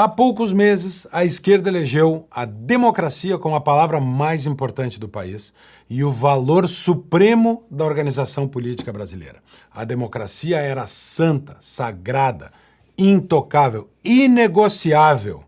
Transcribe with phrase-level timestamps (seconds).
[0.00, 5.52] Há poucos meses, a esquerda elegeu a democracia como a palavra mais importante do país
[5.90, 9.42] e o valor supremo da organização política brasileira.
[9.72, 12.52] A democracia era santa, sagrada,
[12.96, 15.42] intocável, inegociável.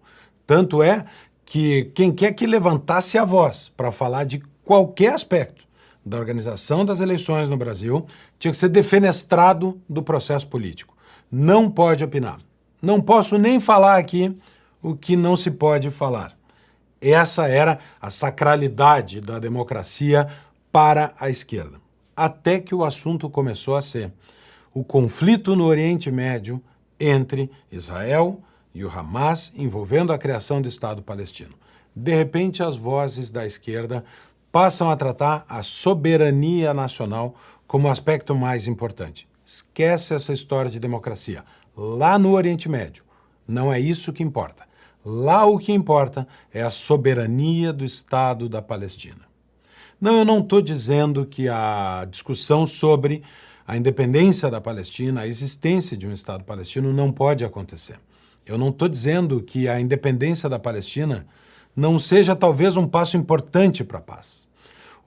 [0.44, 1.04] Tanto é
[1.46, 5.64] que quem quer que levantasse a voz para falar de qualquer aspecto
[6.04, 8.04] da organização das eleições no Brasil
[8.36, 10.96] tinha que ser defenestrado do processo político.
[11.30, 12.49] Não pode opinar.
[12.80, 14.36] Não posso nem falar aqui
[14.82, 16.36] o que não se pode falar.
[17.00, 20.28] Essa era a sacralidade da democracia
[20.72, 21.80] para a esquerda.
[22.16, 24.12] Até que o assunto começou a ser
[24.72, 26.62] o conflito no Oriente Médio
[26.98, 28.40] entre Israel
[28.74, 31.54] e o Hamas envolvendo a criação do Estado palestino.
[31.94, 34.04] De repente, as vozes da esquerda
[34.52, 37.34] passam a tratar a soberania nacional
[37.66, 39.28] como o aspecto mais importante.
[39.44, 41.44] Esquece essa história de democracia
[41.80, 43.04] lá no Oriente Médio.
[43.48, 44.64] Não é isso que importa.
[45.02, 49.30] Lá o que importa é a soberania do Estado da Palestina.
[49.98, 53.22] Não, eu não estou dizendo que a discussão sobre
[53.66, 57.98] a independência da Palestina, a existência de um Estado palestino, não pode acontecer.
[58.44, 61.26] Eu não estou dizendo que a independência da Palestina
[61.74, 64.46] não seja talvez um passo importante para a paz.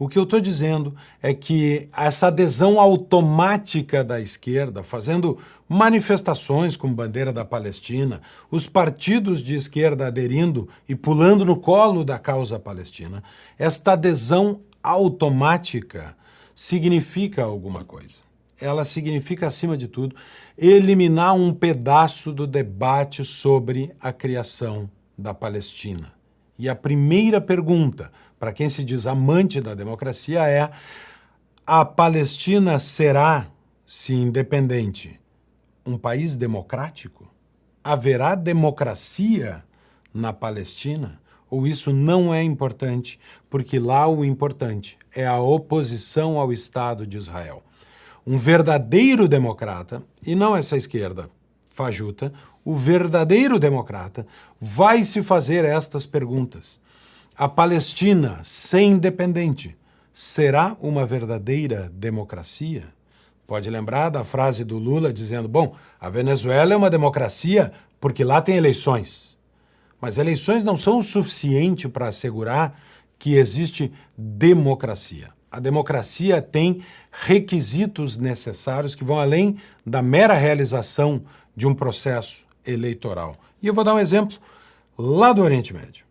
[0.03, 5.37] O que eu estou dizendo é que essa adesão automática da esquerda, fazendo
[5.69, 12.19] manifestações com bandeira da Palestina, os partidos de esquerda aderindo e pulando no colo da
[12.19, 13.23] causa palestina,
[13.57, 16.17] esta adesão automática
[16.53, 18.23] significa alguma coisa.
[18.59, 20.17] Ela significa, acima de tudo,
[20.57, 26.11] eliminar um pedaço do debate sobre a criação da Palestina.
[26.59, 28.11] E a primeira pergunta
[28.43, 30.69] para quem se diz amante da democracia, é
[31.65, 33.47] a Palestina será,
[33.85, 35.17] se independente,
[35.85, 37.31] um país democrático?
[37.81, 39.63] Haverá democracia
[40.13, 41.21] na Palestina?
[41.49, 43.17] Ou isso não é importante,
[43.49, 47.63] porque lá o importante é a oposição ao Estado de Israel?
[48.27, 51.29] Um verdadeiro democrata, e não essa esquerda
[51.69, 52.33] fajuta,
[52.65, 54.27] o verdadeiro democrata
[54.59, 56.82] vai se fazer estas perguntas
[57.35, 59.75] a Palestina, sem independente,
[60.13, 62.83] será uma verdadeira democracia?
[63.47, 68.41] Pode lembrar da frase do Lula dizendo: bom, a Venezuela é uma democracia porque lá
[68.41, 69.37] tem eleições.
[69.99, 72.79] Mas eleições não são o suficiente para assegurar
[73.17, 75.29] que existe democracia.
[75.49, 81.23] A democracia tem requisitos necessários que vão além da mera realização
[81.55, 83.35] de um processo eleitoral.
[83.61, 84.37] E eu vou dar um exemplo
[84.97, 86.05] lá do Oriente Médio.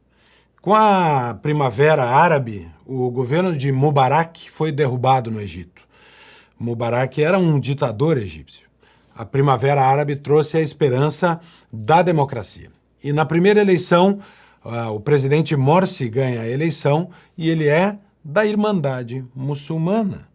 [0.63, 5.83] Com a Primavera Árabe, o governo de Mubarak foi derrubado no Egito.
[6.57, 8.69] Mubarak era um ditador egípcio.
[9.13, 11.41] A Primavera Árabe trouxe a esperança
[11.73, 12.71] da democracia.
[13.03, 14.21] E na primeira eleição,
[14.65, 20.29] uh, o presidente Morsi ganha a eleição e ele é da Irmandade Muçulmana,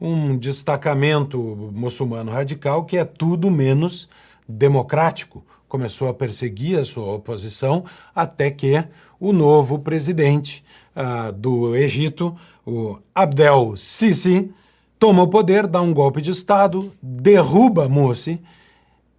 [0.00, 4.08] um destacamento muçulmano radical que é tudo menos
[4.48, 5.44] democrático.
[5.66, 7.84] Começou a perseguir a sua oposição
[8.14, 8.76] até que
[9.22, 10.64] o novo presidente
[10.96, 12.34] uh, do Egito,
[12.66, 14.52] o Abdel Sisi,
[14.98, 18.40] toma o poder, dá um golpe de Estado, derruba Morsi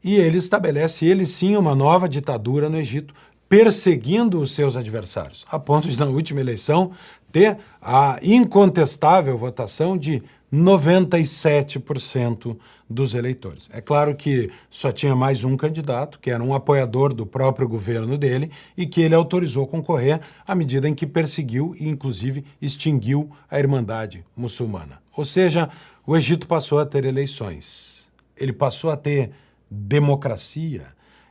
[0.03, 3.13] e ele estabelece, ele sim, uma nova ditadura no Egito,
[3.47, 6.91] perseguindo os seus adversários, a ponto de, na última eleição,
[7.31, 10.21] ter a incontestável votação de
[10.53, 12.55] 97%
[12.87, 13.67] dos eleitores.
[13.73, 18.19] É claro que só tinha mais um candidato, que era um apoiador do próprio governo
[18.19, 23.57] dele, e que ele autorizou concorrer à medida em que perseguiu e, inclusive, extinguiu a
[23.57, 25.01] Irmandade Muçulmana.
[25.17, 25.71] Ou seja,
[26.05, 29.31] o Egito passou a ter eleições, ele passou a ter
[29.71, 30.85] democracia.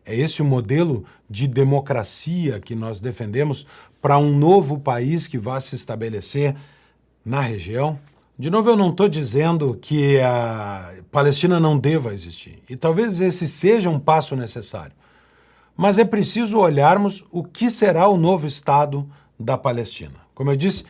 [0.05, 3.65] É esse o modelo de democracia que nós defendemos
[4.01, 6.57] para um novo país que vai se estabelecer
[7.25, 7.97] na região?
[8.39, 13.47] De novo, eu não estou dizendo que a Palestina não deva existir, e talvez esse
[13.47, 14.95] seja um passo necessário.
[15.77, 19.09] Mas é preciso olharmos o que será o novo Estado
[19.39, 20.15] da Palestina.
[20.35, 20.85] Como eu disse,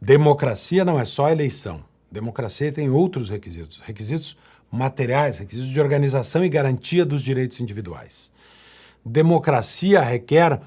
[0.00, 1.82] democracia não é só eleição.
[2.10, 4.36] Democracia tem outros requisitos, requisitos
[4.70, 8.30] materiais, requisitos de organização e garantia dos direitos individuais.
[9.04, 10.60] Democracia requer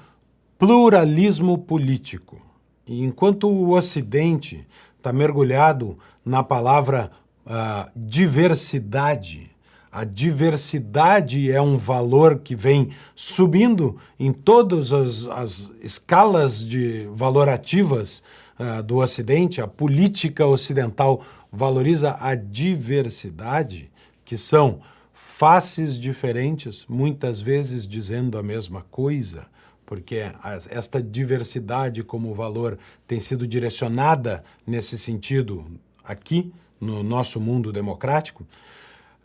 [0.58, 2.40] pluralismo político.
[2.86, 4.66] E enquanto o Ocidente
[5.02, 7.10] está mergulhado na palavra
[7.44, 9.50] uh, diversidade.
[9.90, 18.22] A diversidade é um valor que vem subindo em todas as, as escalas de valorativas
[18.58, 19.60] uh, do Ocidente.
[19.60, 23.90] A política ocidental valoriza a diversidade,
[24.24, 24.80] que são
[25.12, 29.46] faces diferentes, muitas vezes dizendo a mesma coisa,
[29.92, 30.22] porque
[30.70, 35.66] esta diversidade como valor tem sido direcionada nesse sentido
[36.02, 36.50] aqui
[36.80, 38.46] no nosso mundo democrático,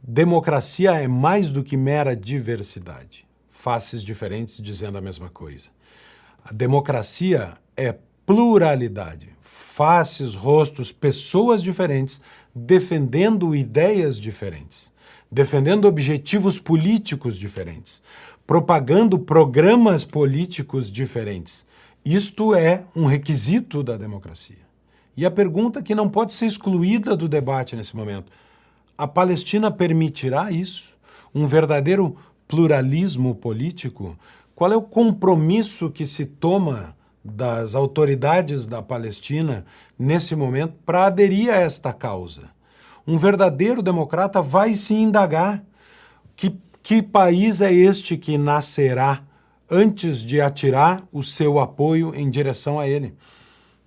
[0.04, 5.70] democracia é mais do que mera diversidade, faces diferentes dizendo a mesma coisa.
[6.44, 12.20] A democracia é pluralidade, faces, rostos, pessoas diferentes
[12.54, 14.92] defendendo ideias diferentes,
[15.32, 18.02] defendendo objetivos políticos diferentes,
[18.48, 21.68] propagando programas políticos diferentes.
[22.06, 24.66] Isto é um requisito da democracia.
[25.18, 28.32] E a pergunta que não pode ser excluída do debate nesse momento:
[28.98, 30.96] a Palestina permitirá isso?
[31.36, 32.16] Um verdadeiro
[32.48, 34.18] pluralismo político?
[34.56, 39.66] Qual é o compromisso que se toma das autoridades da Palestina
[40.00, 42.50] nesse momento para aderir a esta causa?
[43.06, 45.64] Um verdadeiro democrata vai se indagar
[46.36, 49.22] que, que país é este que nascerá
[49.70, 53.14] antes de atirar o seu apoio em direção a ele.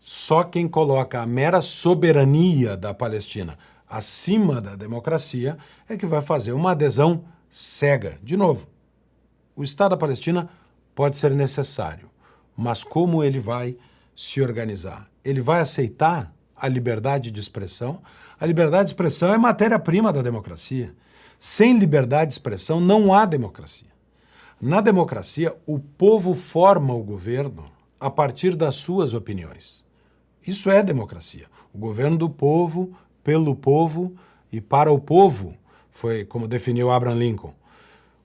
[0.03, 3.57] Só quem coloca a mera soberania da Palestina
[3.89, 5.57] acima da democracia
[5.89, 8.19] é que vai fazer uma adesão cega.
[8.23, 8.69] De novo,
[9.57, 10.51] o Estado da Palestina
[10.95, 12.11] pode ser necessário,
[12.55, 13.79] mas como ele vai
[14.15, 15.09] se organizar?
[15.25, 18.03] Ele vai aceitar a liberdade de expressão?
[18.39, 20.95] A liberdade de expressão é matéria-prima da democracia.
[21.41, 23.89] Sem liberdade de expressão não há democracia.
[24.61, 29.83] Na democracia, o povo forma o governo a partir das suas opiniões.
[30.47, 31.47] Isso é democracia.
[31.73, 32.95] O governo do povo
[33.25, 34.15] pelo povo
[34.53, 35.55] e para o povo,
[35.91, 37.55] foi como definiu Abraham Lincoln.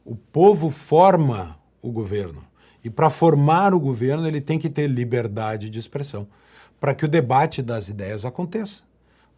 [0.03, 2.44] O povo forma o governo.
[2.83, 6.27] E para formar o governo, ele tem que ter liberdade de expressão,
[6.79, 8.83] para que o debate das ideias aconteça,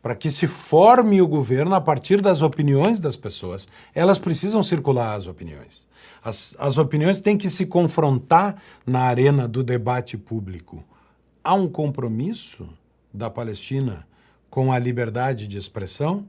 [0.02, 3.68] para que se forme o governo a partir das opiniões das pessoas.
[3.94, 5.88] Elas precisam circular as opiniões.
[6.24, 10.84] As, as opiniões têm que se confrontar na arena do debate público.
[11.44, 12.68] Há um compromisso
[13.14, 14.06] da Palestina
[14.50, 16.26] com a liberdade de expressão,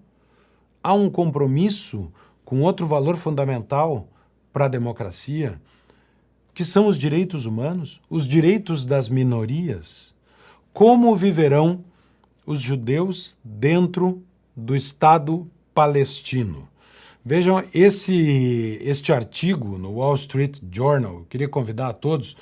[0.83, 2.13] há um compromisso
[2.45, 4.09] com outro valor fundamental
[4.53, 5.61] para a democracia,
[6.55, 10.15] que são os direitos humanos, os direitos das minorias.
[10.73, 11.85] Como viverão
[12.49, 14.23] os judeus dentro
[14.57, 16.67] do Estado palestino?
[17.23, 21.17] Vejam esse este artigo no Wall Street Journal.
[21.17, 22.39] Eu queria convidar a todos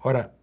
[0.03, 0.34] Ora,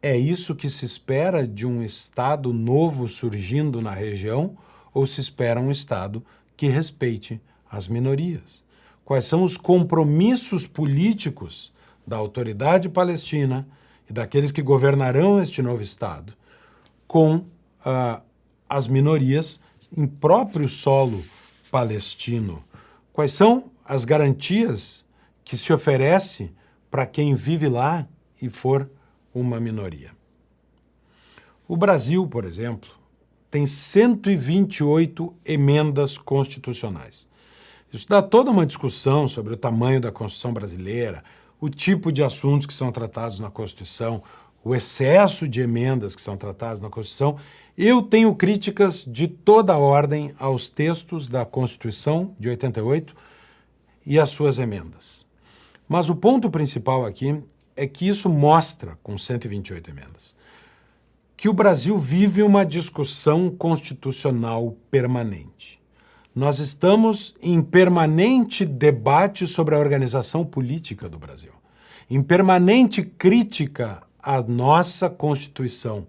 [0.00, 4.56] é isso que se espera de um Estado novo surgindo na região
[4.92, 6.24] ou se espera um Estado
[6.56, 8.64] que respeite as minorias?
[9.04, 11.72] Quais são os compromissos políticos
[12.06, 13.66] da autoridade palestina
[14.08, 16.34] e daqueles que governarão este novo Estado
[17.06, 17.44] com
[17.84, 18.22] uh,
[18.68, 19.60] as minorias
[19.96, 21.22] em próprio solo
[21.70, 22.64] palestino?
[23.12, 25.04] Quais são as garantias
[25.44, 26.52] que se oferece
[26.90, 28.06] para quem vive lá
[28.40, 28.90] e for
[29.34, 30.10] uma minoria.
[31.66, 32.90] O Brasil, por exemplo,
[33.50, 37.26] tem 128 emendas constitucionais.
[37.92, 41.22] Isso dá toda uma discussão sobre o tamanho da Constituição brasileira,
[41.60, 44.22] o tipo de assuntos que são tratados na Constituição,
[44.64, 47.36] o excesso de emendas que são tratadas na Constituição.
[47.76, 53.16] Eu tenho críticas de toda ordem aos textos da Constituição de 88
[54.04, 55.24] e às suas emendas.
[55.88, 57.42] Mas o ponto principal aqui
[57.74, 60.36] é que isso mostra, com 128 emendas,
[61.34, 65.80] que o Brasil vive uma discussão constitucional permanente.
[66.34, 71.52] Nós estamos em permanente debate sobre a organização política do Brasil,
[72.10, 76.06] em permanente crítica à nossa Constituição,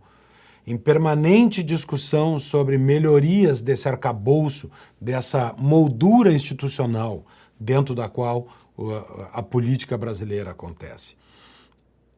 [0.66, 7.26] em permanente discussão sobre melhorias desse arcabouço, dessa moldura institucional
[7.60, 8.48] dentro da qual
[9.32, 11.16] a política brasileira acontece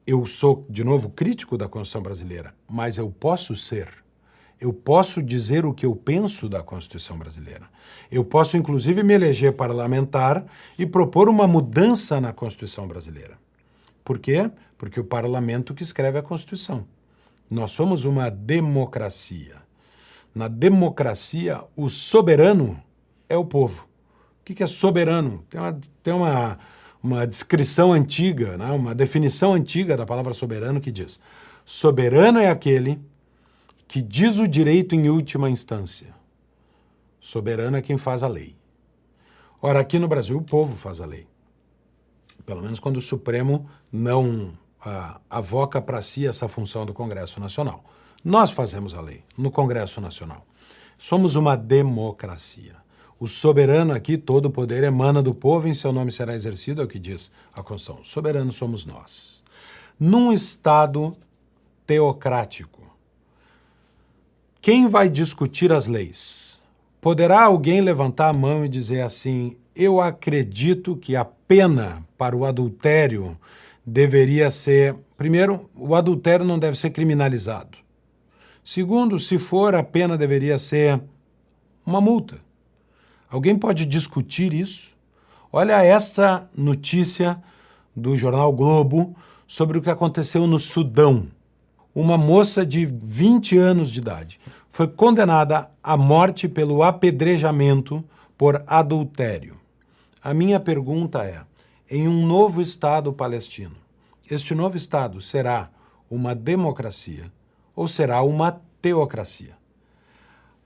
[0.07, 3.89] Eu sou, de novo, crítico da Constituição brasileira, mas eu posso ser.
[4.61, 7.67] Eu posso dizer o que eu penso da Constituição brasileira.
[8.09, 10.45] Eu posso, inclusive, me eleger parlamentar
[10.77, 13.37] e propor uma mudança na Constituição brasileira.
[14.03, 14.49] Por quê?
[14.77, 16.85] Porque o parlamento que escreve a Constituição.
[17.49, 19.57] Nós somos uma democracia.
[20.33, 22.81] Na democracia, o soberano
[23.29, 23.87] é o povo.
[24.41, 25.43] O que é soberano?
[25.49, 26.59] Tem uma, tem uma,
[27.01, 28.71] uma descrição antiga, né?
[28.71, 31.19] uma definição antiga da palavra soberano que diz:
[31.65, 32.99] soberano é aquele
[33.87, 36.13] que diz o direito em última instância.
[37.19, 38.55] Soberano é quem faz a lei.
[39.61, 41.25] Ora, aqui no Brasil, o povo faz a lei.
[42.45, 44.53] Pelo menos quando o Supremo não
[44.85, 47.83] ah, avoca para si essa função do Congresso Nacional.
[48.23, 50.45] Nós fazemos a lei no Congresso Nacional.
[50.97, 52.75] Somos uma democracia.
[53.19, 56.85] O soberano aqui, todo o poder emana do povo, em seu nome será exercido, é
[56.85, 58.05] o que diz a Constituição.
[58.05, 59.43] Soberano somos nós.
[59.99, 61.15] Num Estado
[61.87, 62.83] teocrático,
[64.61, 66.61] quem vai discutir as leis?
[66.99, 72.45] Poderá alguém levantar a mão e dizer assim: eu acredito que a pena para o
[72.45, 73.37] adultério
[73.85, 74.95] deveria ser.
[75.17, 77.77] Primeiro, o adultério não deve ser criminalizado.
[78.63, 81.01] Segundo, se for, a pena deveria ser
[81.85, 82.37] uma multa.
[83.29, 84.95] Alguém pode discutir isso?
[85.51, 87.41] Olha essa notícia
[87.95, 89.15] do jornal Globo
[89.47, 91.27] sobre o que aconteceu no Sudão
[91.95, 94.37] uma moça de 20 anos de idade
[94.69, 98.03] foi condenada à morte pelo apedrejamento
[98.37, 99.55] por adultério.
[100.21, 101.41] A minha pergunta é:
[101.89, 103.75] em um novo Estado palestino,
[104.29, 105.69] este novo Estado será
[106.09, 107.31] uma democracia
[107.75, 109.55] ou será uma teocracia?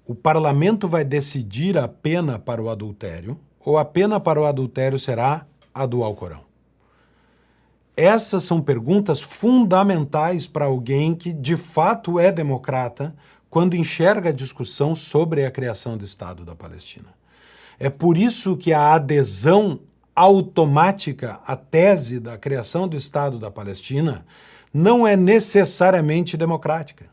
[0.05, 4.97] O parlamento vai decidir a pena para o adultério ou a pena para o adultério
[4.97, 6.41] será a do Alcorão?
[7.95, 13.13] Essas são perguntas fundamentais para alguém que de fato é democrata
[13.49, 17.13] quando enxerga a discussão sobre a criação do Estado da Palestina.
[17.77, 19.81] É por isso que a adesão
[20.19, 24.25] automática à tese da criação do Estado da Palestina
[24.73, 27.05] não é necessariamente democrática.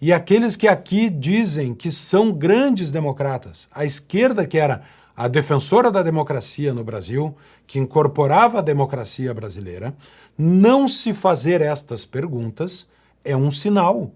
[0.00, 4.82] E aqueles que aqui dizem que são grandes democratas, a esquerda que era
[5.16, 7.34] a defensora da democracia no Brasil,
[7.66, 9.92] que incorporava a democracia brasileira,
[10.38, 12.88] não se fazer estas perguntas
[13.24, 14.12] é um sinal.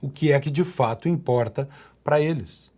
[0.00, 1.68] O que é que de fato importa
[2.04, 2.70] para eles?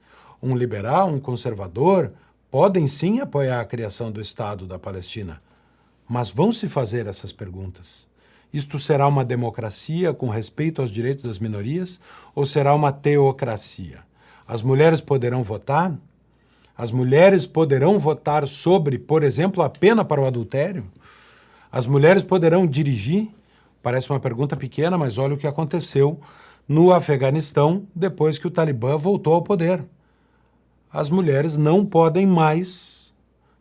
[0.42, 2.12] Um liberal, um conservador,
[2.50, 5.42] podem sim apoiar a criação do Estado da Palestina,
[6.08, 8.06] mas vão se fazer essas perguntas.
[8.52, 12.00] Isto será uma democracia com respeito aos direitos das minorias
[12.34, 13.98] ou será uma teocracia?
[14.46, 15.94] As mulheres poderão votar?
[16.78, 20.86] As mulheres poderão votar sobre, por exemplo, a pena para o adultério?
[21.72, 23.28] As mulheres poderão dirigir?
[23.82, 26.20] Parece uma pergunta pequena, mas olha o que aconteceu
[26.68, 29.84] no Afeganistão depois que o Talibã voltou ao poder.
[30.96, 33.14] As mulheres não podem mais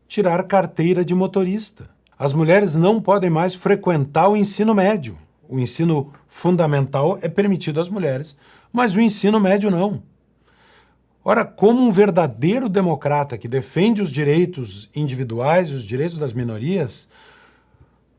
[0.07, 1.89] tirar carteira de motorista.
[2.17, 5.17] As mulheres não podem mais frequentar o ensino médio.
[5.49, 8.37] O ensino fundamental é permitido às mulheres,
[8.71, 10.01] mas o ensino médio não.
[11.25, 17.09] Ora, como um verdadeiro democrata que defende os direitos individuais os direitos das minorias,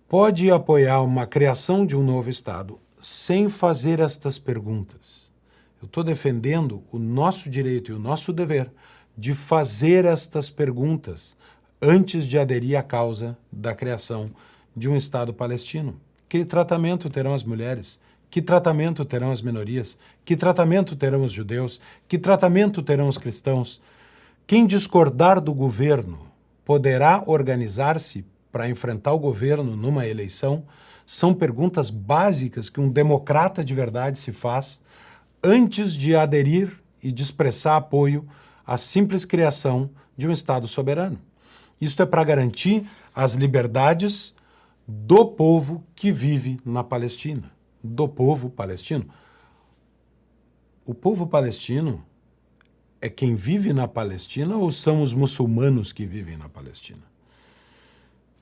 [0.06, 5.32] pode apoiar uma criação de um novo Estado sem fazer estas perguntas?
[5.80, 8.70] Eu estou defendendo o nosso direito e o nosso dever
[9.16, 11.36] de fazer estas perguntas
[11.80, 14.30] antes de aderir à causa da criação
[14.76, 15.98] de um Estado palestino.
[16.28, 17.98] Que tratamento terão as mulheres?
[18.28, 19.96] Que tratamento terão as minorias?
[20.24, 21.80] Que tratamento terão os judeus?
[22.08, 23.80] Que tratamento terão os cristãos?
[24.46, 26.18] Quem discordar do governo
[26.64, 30.64] poderá organizar-se para enfrentar o governo numa eleição?
[31.06, 34.82] São perguntas básicas que um democrata de verdade se faz
[35.42, 38.26] antes de aderir e de expressar apoio
[38.66, 41.18] à simples criação de um Estado soberano.
[41.80, 44.34] Isto é para garantir as liberdades
[44.86, 47.56] do povo que vive na Palestina
[47.86, 49.06] do povo palestino.
[50.84, 52.04] O povo palestino
[53.00, 57.02] é quem vive na Palestina ou são os muçulmanos que vivem na Palestina?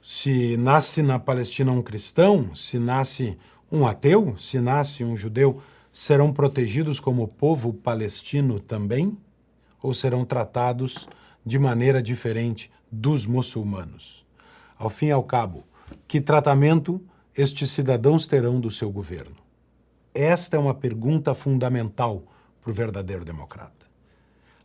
[0.02, 3.38] Se nasce na Palestina um cristão, se nasce
[3.72, 9.16] um ateu, se nasce um judeu, serão protegidos como povo palestino também?
[9.84, 11.06] Ou serão tratados
[11.44, 14.24] de maneira diferente dos muçulmanos?
[14.78, 15.62] Ao fim e ao cabo,
[16.08, 17.02] que tratamento
[17.36, 19.36] estes cidadãos terão do seu governo?
[20.14, 22.22] Esta é uma pergunta fundamental
[22.62, 23.84] para o verdadeiro democrata.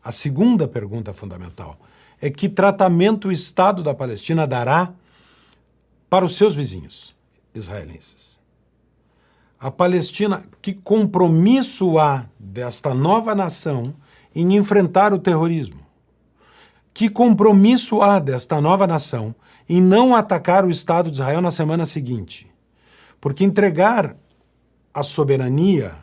[0.01, 1.77] A segunda pergunta fundamental
[2.21, 4.93] é que tratamento o Estado da Palestina dará
[6.09, 7.13] para os seus vizinhos
[7.53, 8.39] israelenses.
[9.59, 13.93] A Palestina, que compromisso há desta nova nação
[14.33, 15.79] em enfrentar o terrorismo?
[16.93, 19.33] Que compromisso há desta nova nação
[19.67, 22.47] em não atacar o Estado de Israel na semana seguinte?
[23.21, 24.15] Porque entregar
[24.93, 25.93] a soberania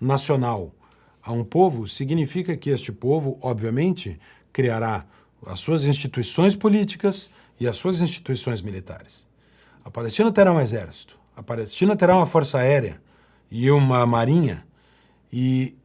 [0.00, 0.72] nacional
[1.22, 4.18] a um povo significa que este povo, obviamente,
[4.52, 5.06] criará
[5.46, 9.26] as suas instituições políticas e as suas instituições militares.
[9.84, 13.00] A Palestina terá um exército, a Palestina terá uma força aérea
[13.50, 14.66] e uma marinha.
[15.32, 15.76] E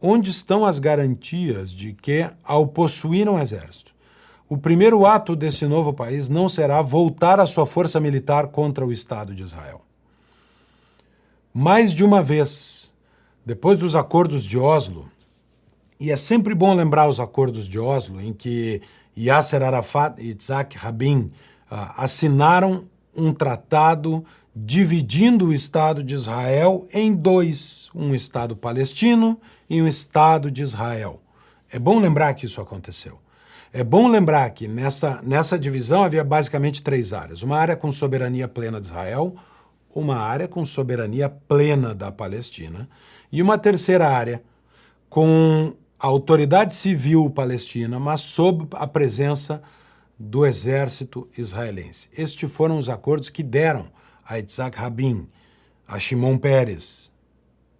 [0.00, 3.92] onde estão as garantias de que, ao possuir um exército,
[4.48, 8.92] o primeiro ato desse novo país não será voltar a sua força militar contra o
[8.92, 9.82] Estado de Israel?
[11.52, 12.92] Mais de uma vez,
[13.44, 15.10] depois dos acordos de Oslo,
[16.00, 18.80] e é sempre bom lembrar os acordos de Oslo, em que
[19.16, 21.30] Yasser Arafat e Yitzhak Rabin
[21.70, 29.80] uh, assinaram um tratado dividindo o Estado de Israel em dois, um Estado palestino e
[29.80, 31.22] um Estado de Israel.
[31.70, 33.18] É bom lembrar que isso aconteceu.
[33.72, 38.48] É bom lembrar que nessa, nessa divisão havia basicamente três áreas: uma área com soberania
[38.48, 39.36] plena de Israel,
[39.94, 42.88] uma área com soberania plena da Palestina
[43.30, 44.42] e uma terceira área
[45.08, 49.62] com a autoridade civil palestina, mas sob a presença
[50.18, 52.08] do exército israelense.
[52.16, 53.86] Estes foram os acordos que deram
[54.30, 55.26] a Yitzhak Rabin,
[55.88, 57.10] a Shimon Peres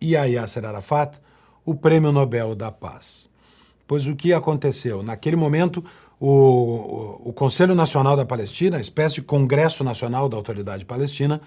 [0.00, 1.20] e a Yasser Arafat
[1.64, 3.30] o Prêmio Nobel da Paz.
[3.86, 5.02] Pois o que aconteceu?
[5.02, 5.84] Naquele momento,
[6.18, 11.40] o, o Conselho Nacional da Palestina, a espécie de Congresso Nacional da Autoridade Palestina,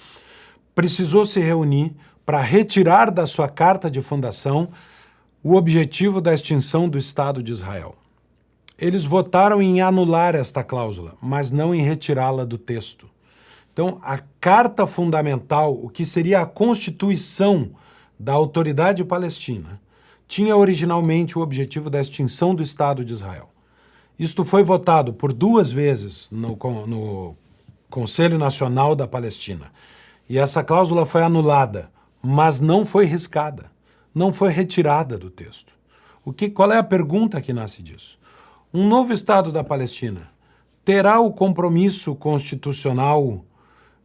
[0.73, 1.93] precisou se reunir
[2.25, 4.69] para retirar da sua carta de fundação
[5.43, 7.95] o objetivo da extinção do Estado de Israel.
[8.79, 13.12] Eles votaram em anular esta cláusula, mas não em retirá-la do texto.
[13.73, 17.71] Então, a carta fundamental, o que seria a constituição
[18.19, 19.81] da autoridade palestina,
[20.27, 23.49] tinha originalmente o objetivo da extinção do Estado de Israel.
[24.17, 26.55] Isto foi votado por duas vezes no,
[26.85, 27.35] no
[27.89, 29.71] Conselho Nacional da Palestina.
[30.29, 33.71] E essa cláusula foi anulada, mas não foi riscada,
[34.13, 35.73] não foi retirada do texto.
[36.23, 38.19] O que, qual é a pergunta que nasce disso?
[38.71, 40.29] Um novo Estado da Palestina
[40.85, 43.43] terá o compromisso constitucional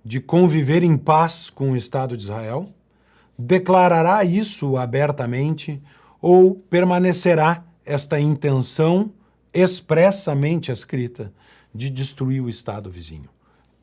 [0.04, 2.68] de conviver em paz com o Estado de Israel?
[3.38, 5.82] Declarará isso abertamente
[6.20, 9.10] ou permanecerá esta intenção
[9.52, 11.32] expressamente escrita
[11.74, 13.28] de destruir o Estado vizinho?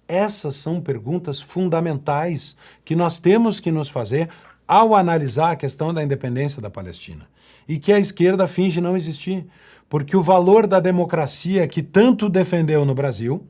[0.08, 4.30] Essas são perguntas fundamentais que nós temos que nos fazer
[4.68, 7.28] ao analisar a questão da independência da Palestina
[7.68, 9.46] e que a esquerda finge não existir,
[9.90, 13.46] porque o valor da democracia que tanto defendeu no Brasil,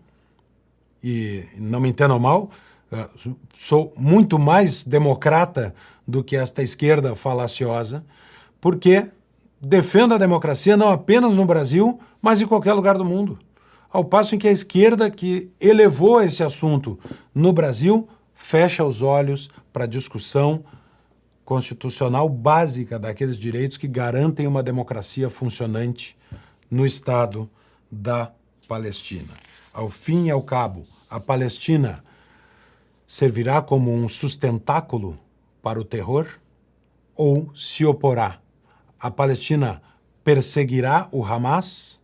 [1.07, 2.49] e não me entendam mal,
[2.91, 3.07] ah,
[3.55, 5.75] sou muito mais democrata
[6.07, 8.03] do que esta esquerda falaciosa,
[8.59, 9.11] porque
[9.61, 13.37] defendo a democracia não apenas no Brasil, mas em qualquer lugar do mundo.
[13.91, 16.97] Ao passo em que a esquerda que elevou esse assunto
[17.35, 20.65] no Brasil fecha os olhos para a discussão
[21.45, 26.17] constitucional básica daqueles direitos que garantem uma democracia funcionante
[26.69, 27.47] no Estado
[27.91, 28.31] da
[28.67, 29.45] Palestina.
[29.75, 32.01] Ao fim e ao cabo, a Palestina
[33.05, 35.19] servirá como um sustentáculo
[35.61, 36.29] para o terror
[37.13, 38.39] ou se oporá?
[38.97, 39.81] A Palestina
[40.23, 42.01] perseguirá o Hamas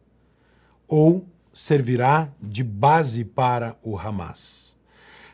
[0.86, 4.76] ou servirá de base para o Hamas?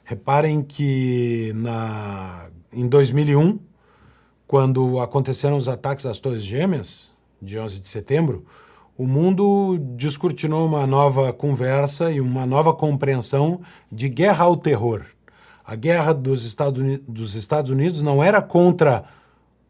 [0.03, 3.57] Reparem que na, em 2001,
[4.45, 8.45] quando aconteceram os ataques às Torres Gêmeas, de 11 de setembro,
[8.97, 15.05] o mundo descortinou uma nova conversa e uma nova compreensão de guerra ao terror.
[15.63, 19.05] A guerra dos Estados, Unidos, dos Estados Unidos não era contra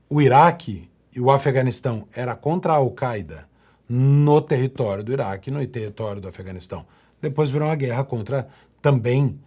[0.09, 3.49] o Iraque e o Afeganistão, era contra a Al-Qaeda
[3.89, 6.85] no território do Iraque no território do Afeganistão.
[7.21, 8.47] Depois virou uma guerra contra
[8.81, 9.37] também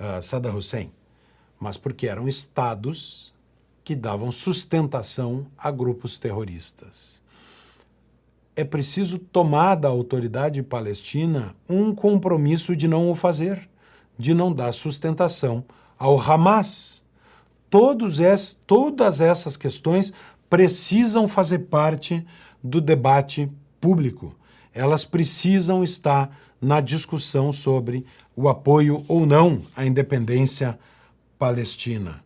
[0.00, 0.90] uh, Saddam Hussein,
[1.60, 3.34] mas porque eram estados
[3.84, 7.20] que davam sustentação a grupos terroristas.
[8.58, 13.68] É preciso tomar da autoridade palestina um compromisso de não o fazer,
[14.18, 15.62] de não dar sustentação
[15.98, 17.04] ao Hamas.
[18.18, 20.10] Es, todas essas questões
[20.48, 22.26] precisam fazer parte
[22.62, 24.34] do debate público.
[24.72, 30.78] Elas precisam estar na discussão sobre o apoio ou não à independência
[31.38, 32.24] palestina.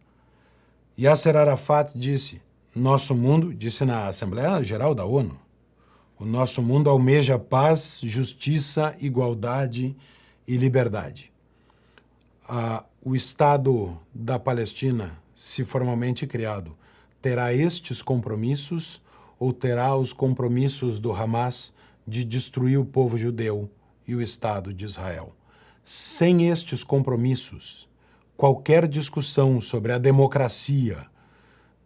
[0.96, 2.40] Yasser Arafat disse:
[2.72, 5.36] nosso mundo, disse na Assembleia Geral da ONU,
[6.20, 9.96] o nosso mundo almeja paz, justiça, igualdade
[10.46, 11.32] e liberdade.
[12.46, 16.76] Ah, o Estado da Palestina se formalmente criado,
[17.22, 19.00] terá estes compromissos
[19.38, 21.72] ou terá os compromissos do Hamas
[22.06, 23.70] de destruir o povo judeu
[24.06, 25.34] e o Estado de Israel?
[25.82, 27.88] Sem estes compromissos,
[28.36, 31.06] qualquer discussão sobre a democracia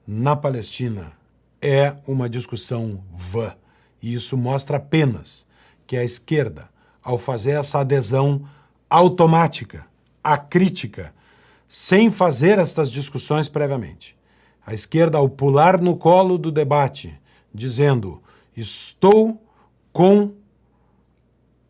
[0.05, 1.13] na Palestina
[1.63, 3.55] é uma discussão vã.
[4.05, 5.47] E isso mostra apenas
[5.87, 6.69] que a esquerda,
[7.03, 8.47] ao fazer essa adesão
[8.91, 9.87] automática
[10.23, 11.15] à crítica,
[11.67, 14.15] sem fazer estas discussões previamente,
[14.67, 17.19] a esquerda, ao pular no colo do debate,
[17.53, 18.23] dizendo:
[18.55, 19.43] estou
[19.91, 20.35] com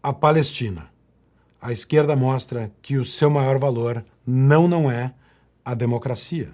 [0.03, 0.91] a Palestina,
[1.63, 5.15] a esquerda mostra que o seu maior valor não não é
[5.65, 6.53] a democracia.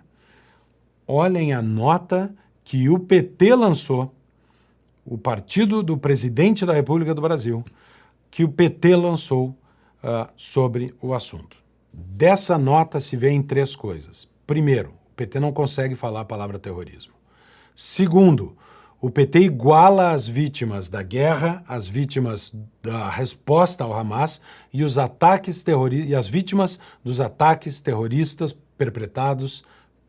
[1.06, 4.14] Olhem a nota que o PT lançou,
[5.10, 7.64] o partido do presidente da República do Brasil,
[8.30, 11.56] que o PT lançou uh, sobre o assunto.
[11.92, 14.28] Dessa nota se vê em três coisas.
[14.46, 17.12] Primeiro, o PT não consegue falar a palavra terrorismo.
[17.74, 18.56] Segundo,
[19.00, 24.40] o PT iguala as vítimas da guerra, as vítimas da resposta ao Hamas
[24.72, 25.64] e os ataques
[26.06, 29.64] e as vítimas dos ataques terroristas perpetrados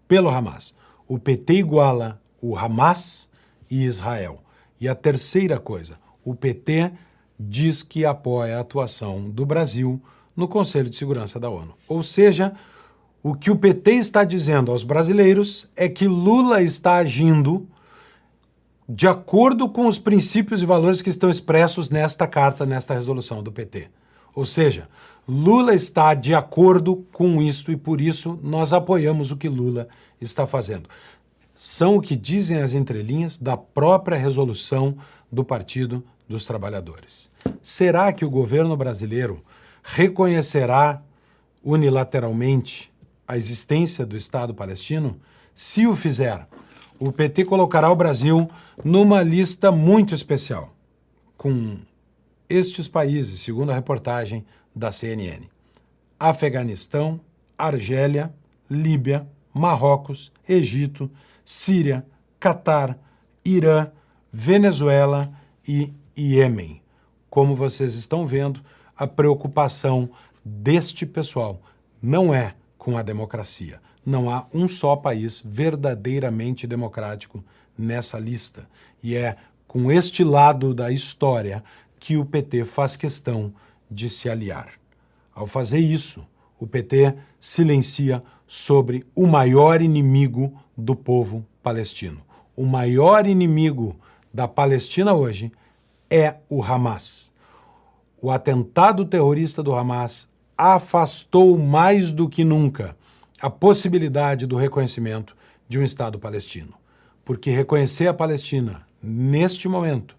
[0.07, 0.75] pelo Hamas.
[1.07, 3.27] O PT iguala o Hamas
[3.67, 4.43] e Israel.
[4.81, 6.91] E a terceira coisa, o PT
[7.39, 10.01] diz que apoia a atuação do Brasil
[10.35, 11.75] no Conselho de Segurança da ONU.
[11.87, 12.53] Ou seja,
[13.21, 17.67] o que o PT está dizendo aos brasileiros é que Lula está agindo
[18.89, 23.51] de acordo com os princípios e valores que estão expressos nesta carta, nesta resolução do
[23.51, 23.87] PT.
[24.33, 24.89] Ou seja,
[25.27, 29.87] Lula está de acordo com isto e por isso nós apoiamos o que Lula
[30.19, 30.89] está fazendo
[31.63, 34.97] são o que dizem as entrelinhas da própria resolução
[35.32, 37.30] do Partido dos Trabalhadores.
[37.62, 39.45] Será que o governo brasileiro
[39.84, 41.04] reconhecerá
[41.63, 42.91] unilateralmente
[43.28, 45.21] a existência do Estado palestino?
[45.54, 46.47] Se o fizer,
[47.00, 48.50] o PT colocará o Brasil
[48.84, 50.74] numa lista muito especial,
[51.38, 51.78] com
[52.50, 54.43] estes países, segundo a reportagem
[54.76, 55.45] da CNN:
[56.19, 57.21] Afeganistão,
[57.56, 58.34] Argélia,
[58.67, 61.08] Líbia, Marrocos, Egito,
[61.43, 62.06] Síria,
[62.39, 62.97] Catar,
[63.43, 63.91] Irã,
[64.32, 65.32] Venezuela
[65.67, 66.82] e Iêmen.
[67.30, 68.62] Como vocês estão vendo,
[68.95, 70.10] a preocupação
[70.43, 71.62] deste pessoal
[72.01, 73.82] não é com a democracia.
[74.06, 77.43] Não há um só país verdadeiramente democrático
[77.77, 78.67] nessa lista.
[79.04, 81.63] E é com este lado da história
[81.99, 83.54] que o PT faz questão
[83.89, 84.73] de se aliar.
[85.34, 86.27] Ao fazer isso,
[86.60, 92.19] o PT silencia sobre o maior inimigo do povo palestino.
[92.53, 93.97] O maior inimigo
[94.33, 95.53] da Palestina hoje
[96.09, 97.31] é o Hamas.
[98.21, 102.93] O atentado terrorista do Hamas afastou mais do que nunca
[103.39, 105.33] a possibilidade do reconhecimento
[105.65, 106.73] de um Estado palestino.
[107.23, 110.17] Porque reconhecer a Palestina neste momento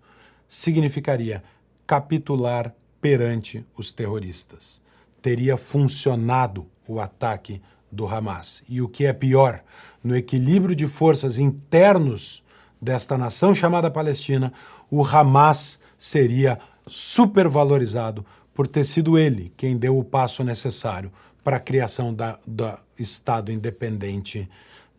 [0.49, 1.45] significaria
[1.87, 4.81] capitular perante os terroristas.
[5.21, 7.61] Teria funcionado o ataque
[7.93, 8.65] do Hamas.
[8.67, 9.63] E o que é pior,
[10.03, 12.43] no equilíbrio de forças internos
[12.81, 14.53] desta nação chamada Palestina,
[14.91, 18.25] o Hamas seria supervalorizado
[18.55, 21.13] por ter sido ele quem deu o passo necessário
[21.45, 24.49] para a criação do Estado independente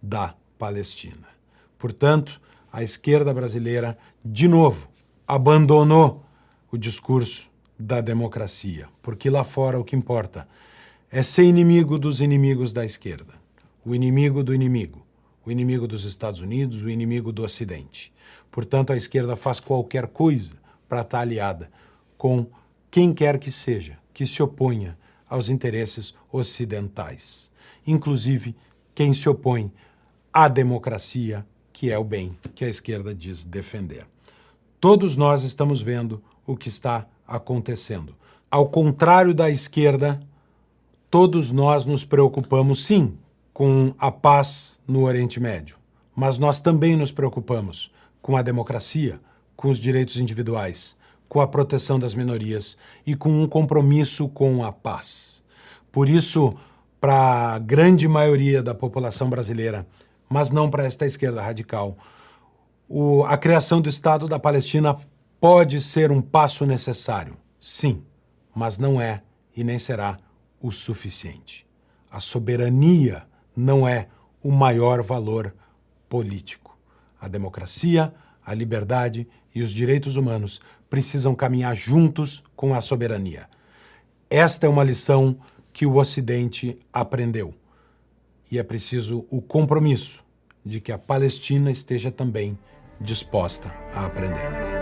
[0.02, 1.28] da Palestina.
[1.78, 2.40] Portanto,
[2.72, 4.88] a esquerda brasileira, de novo,
[5.28, 6.24] abandonou
[6.72, 10.48] o discurso da democracia, porque lá fora o que importa
[11.16, 13.36] é ser inimigo dos inimigos da esquerda,
[13.86, 15.06] o inimigo do inimigo,
[15.46, 18.12] o inimigo dos Estados Unidos, o inimigo do Ocidente.
[18.50, 20.54] Portanto, a esquerda faz qualquer coisa
[20.90, 21.70] para estar aliada
[22.18, 22.48] com
[22.90, 24.98] quem quer que seja que se oponha
[25.30, 27.52] aos interesses ocidentais,
[27.86, 28.56] inclusive
[28.96, 29.72] quem se opõe
[30.34, 34.08] à democracia, que é o bem que a esquerda diz defender.
[34.80, 38.16] Todos nós estamos vendo o que está acontecendo.
[38.50, 40.20] Ao contrário da esquerda,
[41.14, 43.16] todos nós nos preocupamos, sim,
[43.54, 45.78] com a paz no Oriente Médio,
[46.16, 49.20] mas nós também nos preocupamos com a democracia,
[49.56, 50.98] com os direitos individuais,
[51.30, 55.44] com a proteção das minorias e com um compromisso com a paz.
[55.92, 56.56] Por isso,
[57.00, 59.86] para a grande maioria da população brasileira,
[60.28, 61.96] mas não para esta esquerda radical,
[62.90, 64.98] o, a criação do Estado da Palestina
[65.40, 68.04] pode ser um passo necessário, sim,
[68.56, 69.22] mas não é
[69.56, 70.18] e nem será
[70.64, 71.68] o suficiente.
[72.10, 74.08] A soberania não é
[74.42, 75.54] o maior valor
[76.10, 76.76] político.
[77.20, 83.48] A democracia, a liberdade e os direitos humanos precisam caminhar juntos com a soberania.
[84.30, 85.38] Esta é uma lição
[85.72, 87.54] que o Ocidente aprendeu.
[88.52, 90.24] e é preciso o compromisso
[90.64, 92.58] de que a Palestina esteja também
[93.02, 94.73] disposta a aprender.